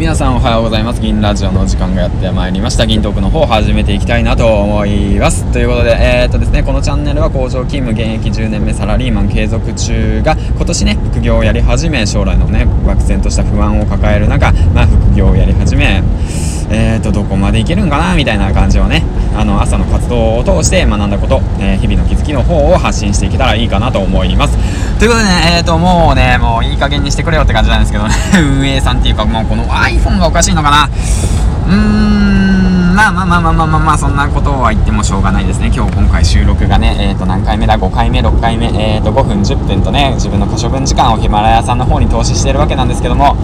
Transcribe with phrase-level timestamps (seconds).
[0.00, 1.00] 皆さんおはようございます。
[1.02, 2.86] 銀ラジオの時間がやってまいりました。
[2.86, 5.44] 銀トークの方を始めていきたいなと思います。
[5.52, 16.02] ということでえー、っとですねこのチャンネルは工場勤務現役10年目サラリーマン継続中が今年ね副業をやり始め将来のね漠然とした不安を抱える中まあ副業をやり始め
[16.72, 19.02] えー、とどこまでいけるんかなみたいな感じをね
[19.34, 24.56] あの朝の活動を通して学んだこと、えー、日々の気づきの方を発信していけたらいいかなと思います。
[25.00, 28.14] ということでねえー、ともうねもういい加減にしてくれよって感じなんですけどね。
[28.36, 30.90] 運営さんっていうかもうこの iPhone がおかしいのかな。
[31.68, 35.72] うーんまあまあまあまあまあまあまあそんなことは言ってもしょうがないですね。
[35.74, 38.66] 今日今回収録がねえっ、ー、と何回目だ？5回目？6回目？
[38.66, 43.34] えっ、ー、と5分10分とね自分の可処分時間をヒマラヤさんの方に投資してるわけなんですけども。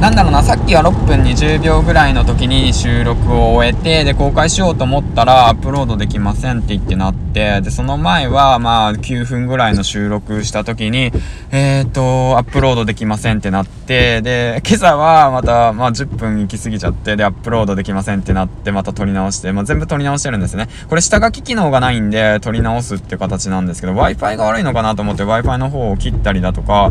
[0.00, 11.10] なんだろうな、さっきは6分20秒ぐらいの時に収録を終えて、で、公開しようと思ったら、アップロードできませんって言ってなって、で、その前は、まあ、9分ぐらいの収録した時に、
[11.52, 20.68] えっ、ー、と、アップロードできませんってなって、で、今朝はまた、まあ、10分行き過ぎちゃって、で、アップロードできませんってなって、また撮り直して、まあ、全部撮り直してるんですね。
[20.90, 26.90] これ、下書き機能がないんで、撮り直すって形なんですけど、Wi-Fi が悪いのかなと思って、Wi-Fi の方を切ったりだとか、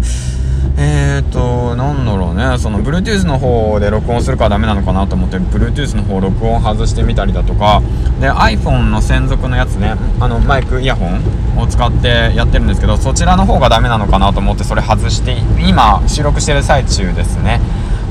[0.75, 7.81] えーと、なんだろうね、その Bluetooth の方で録音するからダメなのかなと思って、Bluetooth の方録音外してみたりだとか、
[8.19, 17.61] で、iPhone の専属のやつね、あの、マイク、イヤホンを使ってやってるんですけど、そちらの方がダメなのかなと思って、それ外して、今、収録してる最中ですね。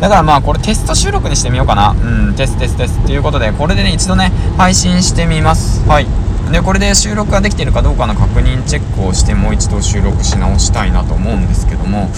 [0.00, 1.90] だからまあこれテスト収録にしてみようかな。
[1.90, 5.88] うん、テステステストということで、これでね、一度ね、配信してみます。
[5.88, 6.21] はい。
[6.52, 12.10] で、これで収録ができているかどうかの確認チェックをして、もう一度収録し直したいなと思うんですけども、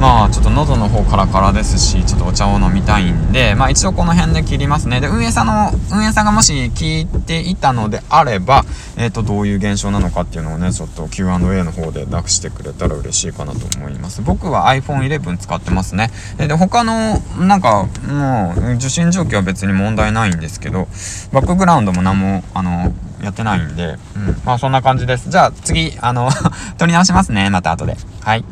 [0.00, 5.00] まあちょっと喉の方カラカラですし、ちょっとお茶を飲みたいんで、まあ一度この辺で切りますね。
[5.00, 8.64] で、運営さんの、運営さんがもし聞いていたのであれば、
[8.96, 14.22] えっ、ー、と、どういう現象なのかっていうのをね、ちょっと Q&A の方で出してくれたら嬉しいかなと思います。
[14.22, 16.10] 僕は iPhone 11使ってますね。
[16.38, 20.88] で、他の、なんか、もう、受信状況は別に問題ないんですけど、
[21.32, 22.92] バックグラウンドも何も、あの、
[23.24, 24.42] やってないんで、うん。
[24.44, 25.30] まあそんな感じです。
[25.30, 26.30] じゃあ次、あの
[26.78, 27.50] 撮り直しますね。
[27.50, 27.96] また後で。
[28.22, 28.44] はい。